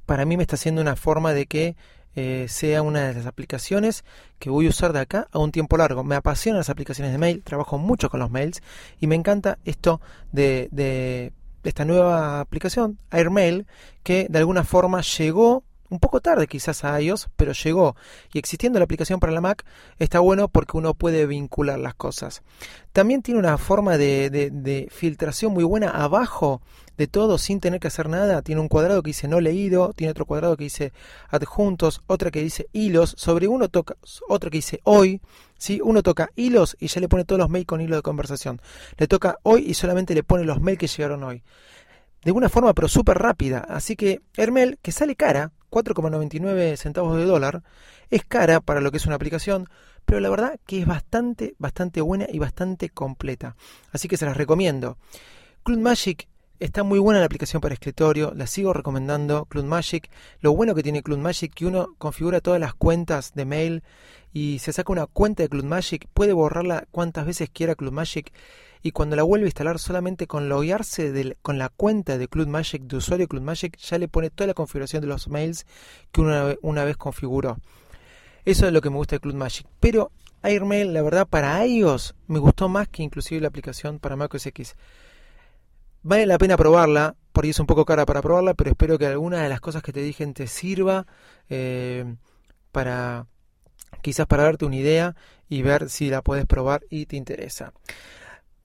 para 0.05 0.25
mí 0.25 0.37
me 0.37 0.43
está 0.43 0.55
haciendo 0.55 0.81
una 0.81 0.95
forma 0.95 1.33
de 1.33 1.45
que 1.45 1.75
eh, 2.15 2.45
sea 2.47 2.81
una 2.83 3.07
de 3.07 3.13
las 3.15 3.25
aplicaciones 3.25 4.03
que 4.37 4.49
voy 4.49 4.67
a 4.67 4.69
usar 4.69 4.93
de 4.93 4.99
acá 4.99 5.27
a 5.31 5.39
un 5.39 5.51
tiempo 5.51 5.77
largo. 5.77 6.03
Me 6.03 6.15
apasionan 6.15 6.59
las 6.59 6.69
aplicaciones 6.69 7.11
de 7.11 7.17
mail, 7.17 7.41
trabajo 7.43 7.77
mucho 7.77 8.09
con 8.09 8.19
los 8.19 8.29
mails 8.29 8.61
y 8.99 9.07
me 9.07 9.15
encanta 9.15 9.57
esto 9.65 9.99
de, 10.31 10.69
de 10.71 11.33
esta 11.63 11.85
nueva 11.85 12.39
aplicación, 12.39 12.99
Airmail, 13.09 13.65
que 14.03 14.27
de 14.29 14.39
alguna 14.39 14.63
forma 14.63 15.01
llegó 15.01 15.63
un 15.93 15.99
poco 15.99 16.21
tarde 16.21 16.47
quizás 16.47 16.83
a 16.83 16.99
iOS, 16.99 17.29
pero 17.35 17.53
llegó. 17.53 17.95
Y 18.33 18.39
existiendo 18.39 18.79
la 18.79 18.85
aplicación 18.85 19.19
para 19.19 19.31
la 19.31 19.41
Mac, 19.41 19.63
está 19.99 20.19
bueno 20.19 20.47
porque 20.47 20.75
uno 20.75 20.95
puede 20.95 21.27
vincular 21.27 21.77
las 21.77 21.93
cosas. 21.93 22.41
También 22.91 23.21
tiene 23.21 23.39
una 23.39 23.57
forma 23.59 23.97
de, 23.97 24.87
filtración 24.91 25.53
muy 25.53 25.63
buena 25.63 25.89
abajo 25.89 26.61
de 26.97 27.07
todo 27.07 27.37
sin 27.37 27.59
tener 27.59 27.79
que 27.79 27.87
hacer 27.87 28.09
nada. 28.09 28.41
Tiene 28.41 28.61
un 28.61 28.67
cuadrado 28.67 29.03
que 29.03 29.09
dice 29.09 29.27
no 29.27 29.39
leído, 29.39 29.93
tiene 29.93 30.11
otro 30.11 30.25
cuadrado 30.25 30.57
que 30.57 30.63
dice 30.63 30.93
adjuntos, 31.29 32.01
otra 32.07 32.31
que 32.31 32.41
dice 32.41 32.67
hilos, 32.73 33.13
sobre 33.15 33.47
uno 33.47 33.69
toca, 33.69 33.95
otro 34.27 34.49
que 34.49 34.57
dice 34.57 34.79
hoy. 34.83 35.21
¿sí? 35.59 35.79
Uno 35.83 36.01
toca 36.01 36.31
hilos 36.35 36.75
y 36.79 36.87
ya 36.87 37.01
le 37.01 37.07
pone 37.07 37.23
todos 37.23 37.39
los 37.39 37.49
mails 37.49 37.67
con 37.67 37.81
hilo 37.81 37.95
de 37.95 38.01
conversación. 38.01 38.61
Le 38.97 39.07
toca 39.07 39.37
hoy 39.43 39.63
y 39.67 39.75
solamente 39.75 40.15
le 40.15 40.23
pone 40.23 40.43
los 40.43 40.59
mails 40.59 40.79
que 40.79 40.87
llegaron 40.87 41.23
hoy 41.23 41.43
de 42.23 42.31
una 42.31 42.49
forma 42.49 42.73
pero 42.73 42.87
súper 42.87 43.17
rápida. 43.17 43.59
Así 43.59 43.95
que 43.95 44.21
Hermel, 44.35 44.79
que 44.81 44.91
sale 44.91 45.15
cara, 45.15 45.51
4,99 45.73 46.77
centavos 46.77 47.17
de 47.17 47.25
dólar, 47.25 47.63
es 48.11 48.23
cara 48.23 48.61
para 48.61 48.79
lo 48.79 48.91
que 48.91 48.97
es 48.97 49.07
una 49.07 49.15
aplicación, 49.15 49.67
pero 50.05 50.19
la 50.19 50.29
verdad 50.29 50.59
que 50.67 50.81
es 50.81 50.85
bastante, 50.85 51.55
bastante 51.57 52.01
buena 52.01 52.27
y 52.31 52.37
bastante 52.37 52.89
completa. 52.89 53.55
Así 53.91 54.07
que 54.07 54.17
se 54.17 54.25
las 54.25 54.37
recomiendo. 54.37 54.97
Cloud 55.63 55.79
Magic 55.79 56.27
está 56.63 56.83
muy 56.83 56.97
buena 56.97 57.19
la 57.19 57.25
aplicación 57.25 57.61
para 57.61 57.73
escritorio, 57.73 58.31
la 58.35 58.47
sigo 58.47 58.71
recomendando, 58.71 59.45
Cloud 59.45 59.65
Magic. 59.65 60.09
Lo 60.39 60.55
bueno 60.55 60.73
que 60.73 60.81
tiene 60.81 61.03
Cloud 61.03 61.17
Magic 61.17 61.53
que 61.53 61.65
uno 61.65 61.93
configura 61.97 62.39
todas 62.39 62.59
las 62.59 62.73
cuentas 62.73 63.33
de 63.33 63.43
mail 63.43 63.83
y 64.31 64.59
se 64.59 64.71
saca 64.71 64.93
una 64.93 65.05
cuenta 65.05 65.43
de 65.43 65.49
Cloud 65.49 65.65
Magic, 65.65 66.07
puede 66.13 66.31
borrarla 66.31 66.85
cuantas 66.89 67.25
veces 67.25 67.49
quiera 67.49 67.75
Cloud 67.75 67.91
Magic 67.91 68.31
y 68.81 68.91
cuando 68.91 69.17
la 69.17 69.23
vuelve 69.23 69.45
a 69.45 69.47
instalar 69.47 69.77
solamente 69.77 70.25
con 70.25 70.47
loguearse 70.47 71.35
con 71.41 71.57
la 71.57 71.67
cuenta 71.67 72.17
de 72.17 72.29
Magic 72.47 72.83
de 72.83 72.95
usuario 72.95 73.27
Magic 73.41 73.77
ya 73.77 73.97
le 73.97 74.07
pone 74.07 74.29
toda 74.29 74.47
la 74.47 74.53
configuración 74.53 75.01
de 75.01 75.07
los 75.07 75.27
mails 75.27 75.65
que 76.13 76.21
una, 76.21 76.55
una 76.61 76.85
vez 76.85 76.95
configuró. 76.95 77.57
Eso 78.45 78.67
es 78.67 78.71
lo 78.71 78.79
que 78.79 78.89
me 78.89 78.95
gusta 78.95 79.17
de 79.17 79.33
Magic 79.33 79.67
Pero 79.81 80.11
Airmail, 80.43 80.93
la 80.93 81.01
verdad, 81.01 81.27
para 81.27 81.65
iOS 81.65 82.15
me 82.27 82.39
gustó 82.39 82.69
más 82.69 82.87
que 82.87 83.03
inclusive 83.03 83.41
la 83.41 83.49
aplicación 83.49 83.99
para 83.99 84.15
macOS 84.15 84.45
X. 84.45 84.75
Vale 86.03 86.25
la 86.25 86.37
pena 86.37 86.57
probarla, 86.57 87.15
porque 87.31 87.51
es 87.51 87.59
un 87.59 87.65
poco 87.65 87.85
cara 87.85 88.05
para 88.05 88.21
probarla, 88.21 88.53
pero 88.55 88.69
espero 88.69 88.97
que 88.97 89.07
alguna 89.07 89.41
de 89.41 89.47
las 89.47 89.61
cosas 89.61 89.81
que 89.81 89.93
te 89.93 90.01
dije 90.01 90.27
te 90.27 90.47
sirva 90.47 91.07
eh, 91.49 92.15
para 92.73 93.27
quizás 94.01 94.27
para 94.27 94.43
darte 94.43 94.65
una 94.65 94.75
idea 94.75 95.15
y 95.47 95.61
ver 95.61 95.89
si 95.89 96.09
la 96.09 96.21
puedes 96.21 96.45
probar 96.45 96.83
y 96.89 97.05
te 97.05 97.15
interesa. 97.15 97.71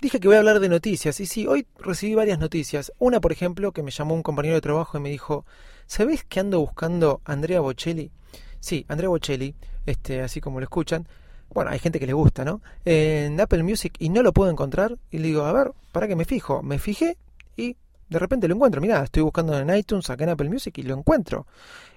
Dije 0.01 0.19
que 0.19 0.27
voy 0.27 0.37
a 0.37 0.41
hablar 0.41 0.59
de 0.59 0.69
noticias, 0.69 1.21
y 1.21 1.27
sí, 1.27 1.47
hoy 1.47 1.65
recibí 1.79 2.17
varias 2.17 2.41
noticias. 2.41 2.93
Una, 2.99 3.21
por 3.21 3.31
ejemplo, 3.31 3.71
que 3.71 3.85
me 3.85 3.93
llamó 3.93 4.15
un 4.15 4.23
compañero 4.25 4.57
de 4.57 4.61
trabajo 4.61 4.99
y 4.99 5.01
me 5.01 5.11
dijo, 5.11 5.45
¿sabés 5.87 6.25
que 6.25 6.41
ando 6.41 6.59
buscando 6.59 7.21
a 7.25 7.33
Andrea 7.33 7.61
Bocelli? 7.61 8.11
Sí, 8.59 8.85
Andrea 8.89 9.11
Bocelli, 9.11 9.55
este, 9.87 10.23
así 10.23 10.41
como 10.41 10.59
lo 10.59 10.65
escuchan. 10.65 11.07
Bueno, 11.51 11.71
hay 11.71 11.79
gente 11.79 12.01
que 12.01 12.07
le 12.07 12.13
gusta, 12.15 12.45
¿no? 12.45 12.63
En 12.85 13.41
Apple 13.41 13.63
Music 13.63 13.95
y 14.01 14.09
no 14.09 14.23
lo 14.23 14.33
puedo 14.33 14.51
encontrar. 14.51 14.99
Y 15.11 15.19
le 15.19 15.29
digo, 15.29 15.45
a 15.45 15.53
ver, 15.53 15.73
¿para 15.93 16.09
qué 16.09 16.17
me 16.17 16.25
fijo? 16.25 16.63
Me 16.63 16.79
fijé 16.79 17.17
y 17.59 17.77
de 18.09 18.19
repente 18.19 18.49
lo 18.49 18.55
encuentro. 18.55 18.81
Mirá, 18.81 19.03
estoy 19.03 19.23
buscando 19.23 19.59
en 19.59 19.75
iTunes, 19.77 20.09
acá 20.09 20.25
en 20.25 20.31
Apple 20.31 20.49
Music 20.49 20.79
y 20.79 20.83
lo 20.83 20.95
encuentro. 20.97 21.47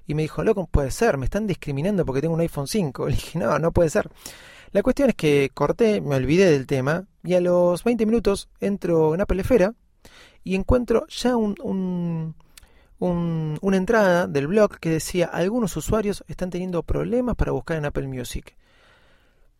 Y 0.07 0.15
me 0.15 0.23
dijo, 0.23 0.43
loco, 0.43 0.67
puede 0.67 0.91
ser, 0.91 1.17
me 1.17 1.25
están 1.25 1.47
discriminando 1.47 2.05
porque 2.05 2.21
tengo 2.21 2.33
un 2.33 2.41
iPhone 2.41 2.67
5. 2.67 3.05
Le 3.07 3.15
dije, 3.15 3.39
no, 3.39 3.57
no 3.59 3.71
puede 3.71 3.89
ser. 3.89 4.09
La 4.71 4.83
cuestión 4.83 5.09
es 5.09 5.15
que 5.15 5.51
corté, 5.53 6.01
me 6.01 6.15
olvidé 6.15 6.49
del 6.51 6.65
tema 6.65 7.05
y 7.23 7.35
a 7.35 7.41
los 7.41 7.83
20 7.83 8.05
minutos 8.05 8.49
entro 8.59 9.13
en 9.13 9.21
Apple 9.21 9.41
Esfera 9.41 9.73
y 10.43 10.55
encuentro 10.55 11.05
ya 11.07 11.35
un, 11.35 12.35
una 12.99 13.77
entrada 13.77 14.27
del 14.27 14.47
blog 14.47 14.79
que 14.79 14.89
decía 14.89 15.25
algunos 15.27 15.75
usuarios 15.75 16.23
están 16.27 16.49
teniendo 16.49 16.83
problemas 16.83 17.35
para 17.35 17.51
buscar 17.51 17.77
en 17.77 17.85
Apple 17.85 18.07
Music. 18.07 18.55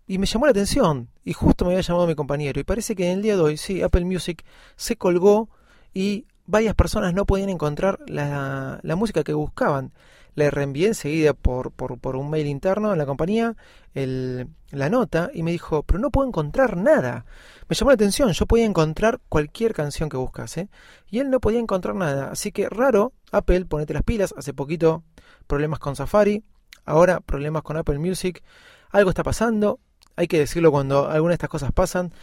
Y 0.07 0.17
me 0.17 0.25
llamó 0.25 0.45
la 0.45 0.51
atención 0.51 1.09
y 1.23 1.33
justo 1.33 1.65
me 1.65 1.71
había 1.71 1.81
llamado 1.81 2.07
mi 2.07 2.15
compañero 2.15 2.59
y 2.59 2.63
parece 2.63 2.95
que 2.95 3.11
en 3.11 3.17
el 3.17 3.21
día 3.21 3.35
de 3.35 3.41
hoy 3.41 3.57
sí, 3.57 3.81
Apple 3.81 4.05
Music 4.05 4.43
se 4.75 4.95
colgó 4.95 5.49
y 5.93 6.25
varias 6.45 6.75
personas 6.75 7.13
no 7.13 7.25
podían 7.25 7.49
encontrar 7.49 7.99
la, 8.07 8.79
música 8.95 9.23
que 9.23 9.33
buscaban 9.33 9.91
le 10.33 10.49
reenvié 10.49 10.87
enseguida 10.87 11.33
por, 11.33 11.71
por, 11.71 11.99
por 11.99 12.15
un 12.15 12.29
mail 12.29 12.47
interno 12.47 12.91
en 12.93 12.97
la 12.97 13.05
compañía 13.05 13.55
el, 13.93 14.47
la 14.71 14.89
nota 14.89 15.29
y 15.33 15.43
me 15.43 15.51
dijo, 15.51 15.83
pero 15.83 15.99
no 15.99 16.09
puedo 16.09 16.27
encontrar 16.27 16.77
nada. 16.77 17.25
Me 17.67 17.75
llamó 17.75 17.91
la 17.91 17.95
atención, 17.95 18.31
yo 18.31 18.45
podía 18.45 18.65
encontrar 18.65 19.19
cualquier 19.29 19.73
canción 19.73 20.09
que 20.09 20.17
buscase 20.17 20.69
y 21.09 21.19
él 21.19 21.29
no 21.29 21.39
podía 21.39 21.59
encontrar 21.59 21.95
nada. 21.95 22.31
Así 22.31 22.51
que 22.51 22.69
raro, 22.69 23.13
Apple, 23.31 23.65
ponete 23.65 23.93
las 23.93 24.03
pilas, 24.03 24.33
hace 24.37 24.53
poquito 24.53 25.03
problemas 25.47 25.79
con 25.79 25.95
Safari, 25.95 26.43
ahora 26.85 27.19
problemas 27.19 27.63
con 27.63 27.77
Apple 27.77 27.99
Music, 27.99 28.43
algo 28.89 29.09
está 29.09 29.23
pasando, 29.23 29.79
hay 30.15 30.27
que 30.27 30.39
decirlo 30.39 30.71
cuando 30.71 31.09
alguna 31.09 31.31
de 31.31 31.35
estas 31.35 31.49
cosas 31.49 31.71
pasan 31.71 32.13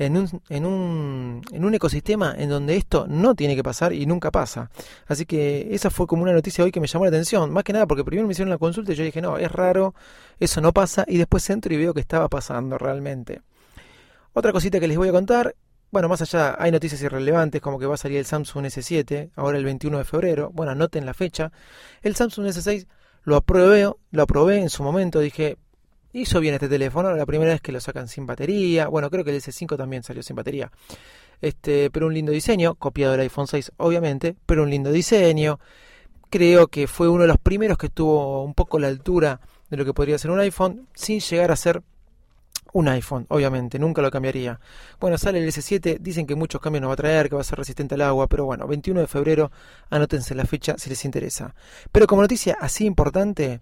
en 0.00 0.16
un, 0.16 0.42
en, 0.48 0.64
un, 0.64 1.42
en 1.52 1.64
un 1.64 1.74
ecosistema 1.74 2.34
en 2.36 2.48
donde 2.48 2.76
esto 2.76 3.06
no 3.06 3.34
tiene 3.34 3.54
que 3.54 3.62
pasar 3.62 3.92
y 3.92 4.06
nunca 4.06 4.30
pasa. 4.30 4.70
Así 5.06 5.26
que 5.26 5.68
esa 5.74 5.90
fue 5.90 6.06
como 6.06 6.22
una 6.22 6.32
noticia 6.32 6.64
hoy 6.64 6.72
que 6.72 6.80
me 6.80 6.86
llamó 6.86 7.04
la 7.04 7.10
atención, 7.10 7.52
más 7.52 7.64
que 7.64 7.74
nada 7.74 7.86
porque 7.86 8.02
primero 8.02 8.26
me 8.26 8.32
hicieron 8.32 8.48
la 8.48 8.56
consulta 8.56 8.92
y 8.92 8.94
yo 8.94 9.04
dije, 9.04 9.20
no, 9.20 9.36
es 9.36 9.52
raro, 9.52 9.94
eso 10.38 10.62
no 10.62 10.72
pasa, 10.72 11.04
y 11.06 11.18
después 11.18 11.48
entro 11.50 11.74
y 11.74 11.76
veo 11.76 11.92
que 11.92 12.00
estaba 12.00 12.28
pasando 12.28 12.78
realmente. 12.78 13.42
Otra 14.32 14.52
cosita 14.52 14.80
que 14.80 14.88
les 14.88 14.96
voy 14.96 15.08
a 15.08 15.12
contar, 15.12 15.54
bueno, 15.90 16.08
más 16.08 16.22
allá 16.22 16.56
hay 16.58 16.70
noticias 16.70 17.02
irrelevantes 17.02 17.60
como 17.60 17.78
que 17.78 17.84
va 17.84 17.94
a 17.94 17.98
salir 17.98 18.16
el 18.16 18.24
Samsung 18.24 18.64
S7, 18.64 19.32
ahora 19.36 19.58
el 19.58 19.64
21 19.64 19.98
de 19.98 20.04
febrero, 20.04 20.50
bueno, 20.54 20.72
anoten 20.72 21.04
la 21.04 21.12
fecha. 21.12 21.52
El 22.00 22.16
Samsung 22.16 22.46
S6 22.46 22.86
lo 23.24 23.36
aprobé, 23.36 23.92
lo 24.12 24.22
aprobé 24.22 24.60
en 24.60 24.70
su 24.70 24.82
momento, 24.82 25.20
dije, 25.20 25.58
Hizo 26.12 26.40
bien 26.40 26.54
este 26.54 26.68
teléfono, 26.68 27.14
la 27.14 27.24
primera 27.24 27.52
vez 27.52 27.60
que 27.60 27.70
lo 27.70 27.80
sacan 27.80 28.08
sin 28.08 28.26
batería. 28.26 28.88
Bueno, 28.88 29.10
creo 29.10 29.24
que 29.24 29.30
el 29.30 29.40
S5 29.40 29.76
también 29.76 30.02
salió 30.02 30.22
sin 30.22 30.34
batería. 30.34 30.70
Este, 31.40 31.90
pero 31.90 32.06
un 32.06 32.14
lindo 32.14 32.32
diseño, 32.32 32.74
copiado 32.74 33.12
del 33.12 33.20
iPhone 33.22 33.46
6 33.46 33.72
obviamente, 33.76 34.34
pero 34.44 34.64
un 34.64 34.70
lindo 34.70 34.90
diseño. 34.90 35.60
Creo 36.28 36.68
que 36.68 36.86
fue 36.86 37.08
uno 37.08 37.22
de 37.22 37.28
los 37.28 37.38
primeros 37.38 37.78
que 37.78 37.86
estuvo 37.86 38.44
un 38.44 38.54
poco 38.54 38.78
la 38.78 38.88
altura 38.88 39.40
de 39.70 39.76
lo 39.76 39.84
que 39.84 39.94
podría 39.94 40.18
ser 40.18 40.32
un 40.32 40.40
iPhone, 40.40 40.88
sin 40.94 41.20
llegar 41.20 41.52
a 41.52 41.56
ser 41.56 41.82
un 42.72 42.88
iPhone, 42.88 43.26
obviamente, 43.28 43.78
nunca 43.78 44.02
lo 44.02 44.10
cambiaría. 44.10 44.60
Bueno, 45.00 45.18
sale 45.18 45.38
el 45.40 45.48
S7, 45.48 45.98
dicen 45.98 46.26
que 46.26 46.34
muchos 46.34 46.60
cambios 46.60 46.82
no 46.82 46.88
va 46.88 46.94
a 46.94 46.96
traer, 46.96 47.28
que 47.28 47.34
va 47.34 47.40
a 47.40 47.44
ser 47.44 47.58
resistente 47.58 47.94
al 47.94 48.02
agua, 48.02 48.28
pero 48.28 48.44
bueno, 48.44 48.66
21 48.66 49.00
de 49.00 49.06
febrero, 49.06 49.50
anótense 49.90 50.34
la 50.34 50.44
fecha 50.44 50.76
si 50.78 50.88
les 50.90 51.04
interesa. 51.04 51.54
Pero 51.90 52.06
como 52.06 52.22
noticia 52.22 52.56
así 52.60 52.84
importante, 52.84 53.60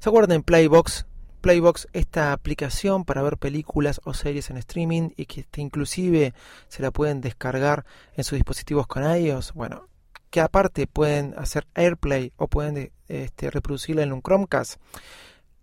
¿se 0.00 0.08
acuerdan 0.08 0.42
Playbox? 0.42 1.06
Playbox, 1.42 1.88
esta 1.92 2.32
aplicación 2.32 3.04
para 3.04 3.20
ver 3.20 3.36
películas 3.36 4.00
o 4.04 4.14
series 4.14 4.48
en 4.48 4.56
streaming 4.58 5.10
y 5.16 5.26
que 5.26 5.44
inclusive 5.56 6.34
se 6.68 6.82
la 6.82 6.92
pueden 6.92 7.20
descargar 7.20 7.84
en 8.14 8.22
sus 8.22 8.36
dispositivos 8.36 8.86
con 8.86 9.02
iOS. 9.04 9.52
Bueno, 9.52 9.88
que 10.30 10.40
aparte 10.40 10.86
pueden 10.86 11.34
hacer 11.36 11.66
AirPlay 11.74 12.32
o 12.36 12.46
pueden 12.46 12.92
este, 13.08 13.50
reproducirla 13.50 14.04
en 14.04 14.12
un 14.12 14.22
Chromecast. 14.22 14.80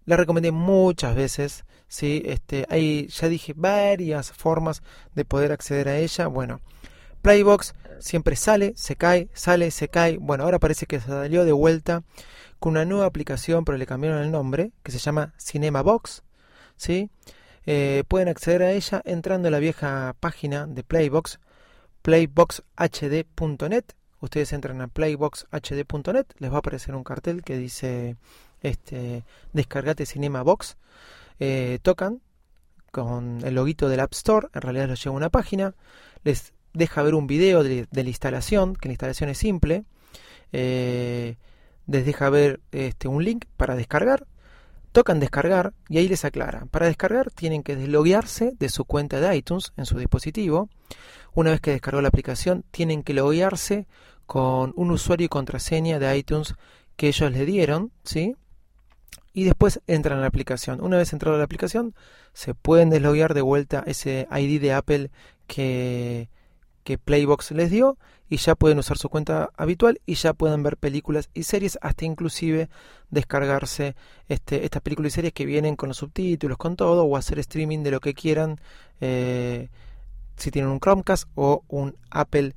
La 0.03 0.17
recomendé 0.17 0.51
muchas 0.51 1.15
veces, 1.15 1.63
¿sí? 1.87 2.23
Este, 2.25 2.65
hay, 2.69 3.07
ya 3.07 3.29
dije, 3.29 3.53
varias 3.55 4.33
formas 4.33 4.83
de 5.15 5.23
poder 5.23 5.53
acceder 5.53 5.87
a 5.87 5.97
ella. 5.97 6.27
Bueno, 6.27 6.59
Playbox 7.21 7.73
siempre 7.99 8.35
sale, 8.35 8.73
se 8.75 8.97
cae, 8.97 9.29
sale, 9.33 9.71
se 9.71 9.87
cae. 9.87 10.17
Bueno, 10.17 10.43
ahora 10.43 10.59
parece 10.59 10.87
que 10.87 10.99
se 10.99 11.07
salió 11.07 11.45
de 11.45 11.53
vuelta 11.53 12.03
con 12.59 12.71
una 12.71 12.85
nueva 12.85 13.05
aplicación, 13.05 13.65
pero 13.65 13.77
le 13.77 13.85
cambiaron 13.85 14.21
el 14.21 14.31
nombre, 14.31 14.71
que 14.83 14.91
se 14.91 14.99
llama 14.99 15.33
Cinema 15.37 15.81
Box. 15.81 16.23
¿sí? 16.75 17.09
Eh, 17.65 18.03
pueden 18.07 18.29
acceder 18.29 18.63
a 18.63 18.71
ella 18.71 19.01
entrando 19.05 19.47
a 19.47 19.51
la 19.51 19.59
vieja 19.59 20.15
página 20.19 20.65
de 20.67 20.83
Playbox, 20.83 21.39
playboxhd.net. 22.01 23.83
Ustedes 24.21 24.53
entran 24.53 24.81
a 24.81 24.87
playboxhd.net, 24.87 26.25
les 26.39 26.51
va 26.51 26.55
a 26.55 26.59
aparecer 26.59 26.95
un 26.95 27.03
cartel 27.03 27.43
que 27.43 27.57
dice 27.57 28.17
este, 28.61 29.23
descargate 29.53 30.05
Cinema 30.05 30.41
Box. 30.41 30.77
Eh, 31.39 31.79
tocan 31.81 32.21
con 32.91 33.39
el 33.45 33.55
loguito 33.55 33.87
del 33.87 33.99
App 33.99 34.13
Store, 34.13 34.47
en 34.53 34.61
realidad 34.61 34.87
los 34.87 35.03
lleva 35.03 35.13
a 35.13 35.17
una 35.17 35.29
página, 35.29 35.75
les 36.23 36.53
deja 36.73 37.03
ver 37.03 37.15
un 37.15 37.27
video 37.27 37.63
de, 37.63 37.87
la 37.91 38.01
instalación, 38.01 38.75
que 38.75 38.89
la 38.89 38.93
instalación 38.93 39.29
es 39.29 39.37
simple, 39.37 39.85
eh, 40.51 41.37
les 41.89 42.05
deja 42.05 42.29
ver 42.29 42.61
este, 42.71 43.07
un 43.07 43.23
link 43.23 43.45
para 43.57 43.75
descargar, 43.75 44.27
tocan 44.91 45.19
descargar 45.19 45.73
y 45.87 45.97
ahí 45.97 46.07
les 46.07 46.25
aclara. 46.25 46.65
Para 46.71 46.87
descargar 46.87 47.31
tienen 47.31 47.63
que 47.63 47.75
desloguearse 47.75 48.53
de 48.57 48.69
su 48.69 48.85
cuenta 48.85 49.19
de 49.19 49.35
iTunes 49.35 49.73
en 49.75 49.85
su 49.85 49.97
dispositivo. 49.97 50.69
Una 51.33 51.51
vez 51.51 51.61
que 51.61 51.71
descargó 51.71 52.01
la 52.01 52.07
aplicación, 52.07 52.63
tienen 52.71 53.03
que 53.03 53.13
loguearse 53.13 53.87
con 54.25 54.73
un 54.75 54.91
usuario 54.91 55.25
y 55.25 55.29
contraseña 55.29 55.99
de 55.99 56.17
iTunes 56.17 56.55
que 56.95 57.07
ellos 57.07 57.31
le 57.31 57.45
dieron, 57.45 57.91
¿sí? 58.03 58.35
Y 59.33 59.43
después 59.43 59.81
entran 59.87 60.19
a 60.19 60.21
la 60.21 60.27
aplicación. 60.27 60.81
Una 60.81 60.97
vez 60.97 61.13
entrado 61.13 61.35
a 61.35 61.39
la 61.39 61.45
aplicación, 61.45 61.95
se 62.33 62.53
pueden 62.53 62.89
desloguear 62.89 63.33
de 63.33 63.41
vuelta 63.41 63.83
ese 63.85 64.27
ID 64.31 64.61
de 64.61 64.73
Apple 64.73 65.11
que, 65.47 66.29
que 66.89 66.97
Playbox 66.97 67.51
les 67.51 67.69
dio 67.69 67.99
y 68.29 68.37
ya 68.37 68.55
pueden 68.55 68.79
usar 68.79 68.97
su 68.97 69.09
cuenta 69.09 69.51
habitual 69.55 70.01
y 70.07 70.15
ya 70.15 70.33
pueden 70.33 70.63
ver 70.63 70.75
películas 70.75 71.29
y 71.35 71.43
series, 71.43 71.77
hasta 71.83 72.03
inclusive 72.03 72.67
descargarse 73.11 73.95
este, 74.27 74.65
estas 74.65 74.81
películas 74.81 75.13
y 75.13 75.15
series 75.17 75.33
que 75.33 75.45
vienen 75.45 75.75
con 75.75 75.89
los 75.89 75.97
subtítulos, 75.97 76.57
con 76.57 76.75
todo, 76.75 77.03
o 77.03 77.15
hacer 77.15 77.37
streaming 77.37 77.83
de 77.83 77.91
lo 77.91 77.99
que 77.99 78.15
quieran 78.15 78.59
eh, 79.01 79.69
si 80.35 80.49
tienen 80.49 80.71
un 80.71 80.79
Chromecast 80.79 81.29
o 81.35 81.63
un 81.67 81.95
Apple 82.09 82.55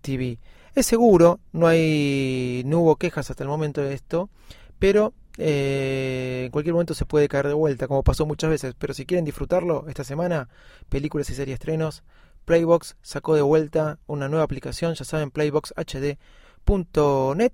TV. 0.00 0.38
Es 0.76 0.86
seguro, 0.86 1.40
no 1.50 1.66
hay, 1.66 2.62
no 2.64 2.82
hubo 2.82 2.94
quejas 2.94 3.32
hasta 3.32 3.42
el 3.42 3.48
momento 3.48 3.80
de 3.80 3.94
esto, 3.94 4.30
pero 4.78 5.12
eh, 5.38 6.42
en 6.44 6.52
cualquier 6.52 6.74
momento 6.74 6.94
se 6.94 7.04
puede 7.04 7.26
caer 7.26 7.48
de 7.48 7.54
vuelta, 7.54 7.88
como 7.88 8.04
pasó 8.04 8.26
muchas 8.26 8.48
veces. 8.48 8.76
Pero 8.78 8.94
si 8.94 9.06
quieren 9.06 9.24
disfrutarlo 9.24 9.86
esta 9.88 10.04
semana, 10.04 10.48
películas 10.88 11.28
y 11.30 11.34
series 11.34 11.54
estrenos, 11.54 12.04
Playbox 12.44 12.96
sacó 13.02 13.34
de 13.34 13.42
vuelta 13.42 13.98
una 14.06 14.28
nueva 14.28 14.44
aplicación, 14.44 14.94
ya 14.94 15.04
saben, 15.04 15.30
playboxhd.net. 15.30 17.52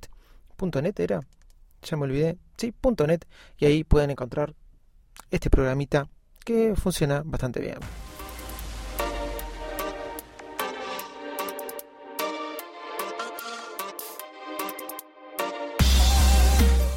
.net 0.61 1.01
era, 1.01 1.21
ya 1.83 1.97
me 1.97 2.05
olvidé, 2.05 2.37
sí, 2.57 2.75
.net, 3.07 3.25
y 3.59 3.67
ahí 3.67 3.85
pueden 3.85 4.11
encontrar 4.11 4.55
este 5.31 5.51
programita 5.51 6.09
que 6.45 6.75
funciona 6.75 7.23
bastante 7.25 7.61
bien. 7.61 7.79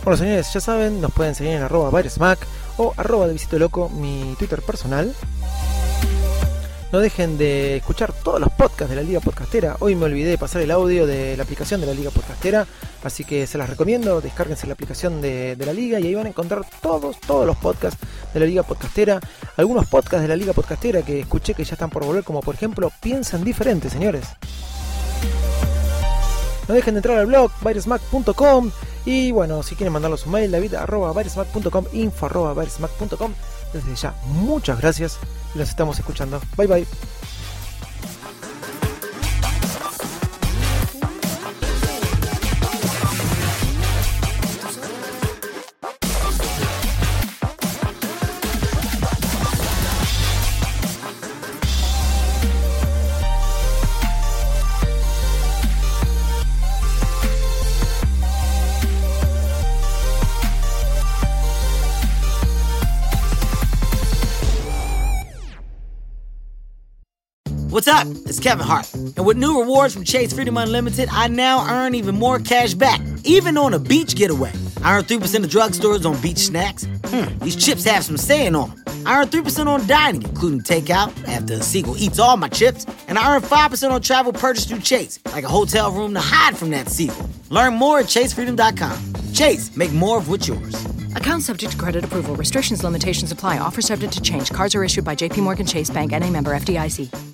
Bueno 0.03 0.17
señores, 0.17 0.51
ya 0.51 0.59
saben, 0.59 0.99
nos 0.99 1.13
pueden 1.13 1.35
seguir 1.35 1.53
en 1.53 1.61
arroba 1.61 1.91
o 2.77 2.93
arroba 2.97 3.27
de 3.27 3.33
Visito 3.33 3.59
Loco, 3.59 3.87
mi 3.89 4.35
Twitter 4.39 4.59
personal. 4.63 5.13
No 6.91 6.99
dejen 6.99 7.37
de 7.37 7.77
escuchar 7.77 8.11
todos 8.11 8.41
los 8.41 8.51
podcasts 8.51 8.89
de 8.89 8.97
la 8.97 9.01
Liga 9.01 9.21
Podcastera. 9.21 9.77
Hoy 9.79 9.95
me 9.95 10.05
olvidé 10.05 10.31
de 10.31 10.37
pasar 10.37 10.61
el 10.61 10.71
audio 10.71 11.07
de 11.07 11.37
la 11.37 11.43
aplicación 11.43 11.79
de 11.79 11.87
la 11.87 11.93
Liga 11.93 12.11
Podcastera, 12.11 12.67
así 13.05 13.23
que 13.23 13.47
se 13.47 13.57
las 13.57 13.69
recomiendo. 13.69 14.19
Descárguense 14.19 14.67
la 14.67 14.73
aplicación 14.73 15.21
de, 15.21 15.55
la 15.57 15.71
Liga 15.71 16.01
y 16.01 16.07
ahí 16.07 16.15
van 16.15 16.25
a 16.25 16.29
encontrar 16.29 16.63
todos, 16.81 17.17
todos 17.21 17.45
los 17.47 17.55
podcasts 17.55 17.97
de 18.33 18.39
la 18.41 18.45
Liga 18.45 18.63
Podcastera. 18.63 19.21
Algunos 19.55 19.87
podcasts 19.87 20.23
de 20.23 20.27
la 20.27 20.35
Liga 20.35 20.51
Podcastera 20.51 21.01
que 21.01 21.21
escuché 21.21 21.53
que 21.53 21.63
ya 21.63 21.75
están 21.75 21.89
por 21.89 22.03
volver, 22.03 22.25
como 22.25 22.41
por 22.41 22.55
ejemplo 22.55 22.91
Piensan 22.99 23.45
Diferente, 23.45 23.89
señores. 23.89 24.25
No 26.71 26.75
dejen 26.75 26.93
de 26.93 26.99
entrar 26.99 27.17
al 27.17 27.25
blog 27.25 27.51
virusmac.com 27.65 28.71
y 29.05 29.31
bueno, 29.31 29.61
si 29.61 29.75
quieren 29.75 29.91
mandarlos 29.91 30.25
un 30.25 30.31
mail, 30.31 30.51
david 30.51 30.75
arroba 30.75 31.13
info 31.91 32.25
arroba 32.27 32.53
Desde 33.73 33.95
ya, 33.95 34.15
muchas 34.27 34.79
gracias 34.79 35.19
los 35.53 35.67
estamos 35.67 35.99
escuchando. 35.99 36.39
Bye 36.55 36.67
bye. 36.67 36.87
What's 67.71 67.87
up? 67.87 68.05
It's 68.25 68.37
Kevin 68.37 68.65
Hart. 68.65 68.93
And 68.93 69.25
with 69.25 69.37
new 69.37 69.61
rewards 69.61 69.93
from 69.93 70.03
Chase 70.03 70.33
Freedom 70.33 70.57
Unlimited, 70.57 71.07
I 71.09 71.29
now 71.29 71.65
earn 71.69 71.95
even 71.95 72.15
more 72.15 72.37
cash 72.37 72.73
back, 72.73 72.99
even 73.23 73.57
on 73.57 73.73
a 73.73 73.79
beach 73.79 74.13
getaway. 74.13 74.51
I 74.83 74.97
earn 74.97 75.05
3% 75.05 75.45
of 75.45 75.49
drugstores 75.49 76.05
on 76.05 76.21
beach 76.21 76.39
snacks. 76.39 76.83
Hmm, 77.05 77.39
these 77.39 77.55
chips 77.55 77.85
have 77.85 78.03
some 78.03 78.17
saying 78.17 78.55
on 78.55 78.71
them. 78.71 78.83
I 79.05 79.21
earn 79.21 79.29
3% 79.29 79.67
on 79.67 79.87
dining, 79.87 80.23
including 80.23 80.59
takeout, 80.59 81.13
after 81.29 81.55
the 81.55 81.63
sequel 81.63 81.95
eats 81.97 82.19
all 82.19 82.35
my 82.35 82.49
chips. 82.49 82.85
And 83.07 83.17
I 83.17 83.35
earn 83.35 83.41
5% 83.41 83.89
on 83.89 84.01
travel 84.01 84.33
purchased 84.33 84.67
through 84.67 84.81
Chase, 84.81 85.19
like 85.27 85.45
a 85.45 85.49
hotel 85.49 85.93
room 85.93 86.13
to 86.15 86.19
hide 86.19 86.57
from 86.57 86.71
that 86.71 86.89
sequel. 86.89 87.29
Learn 87.51 87.75
more 87.75 87.99
at 87.99 88.07
chasefreedom.com. 88.07 89.31
Chase, 89.31 89.77
make 89.77 89.93
more 89.93 90.17
of 90.17 90.27
what's 90.27 90.45
yours. 90.45 90.85
Account 91.15 91.43
subject 91.43 91.71
to 91.71 91.77
credit 91.77 92.03
approval. 92.03 92.35
Restrictions, 92.35 92.83
limitations 92.83 93.31
apply. 93.31 93.59
Offer 93.59 93.81
subject 93.81 94.11
to 94.11 94.21
change. 94.21 94.51
Cards 94.51 94.75
are 94.75 94.83
issued 94.83 95.05
by 95.05 95.15
JPMorgan 95.15 95.69
Chase 95.71 95.89
Bank 95.89 96.11
and 96.11 96.21
a 96.21 96.29
member 96.29 96.53
FDIC. 96.53 97.30